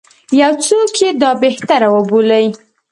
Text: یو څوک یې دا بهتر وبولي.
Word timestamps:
یو 0.41 0.53
څوک 0.65 0.91
یې 1.01 1.09
دا 1.21 1.31
بهتر 1.43 1.81
وبولي. 1.93 2.45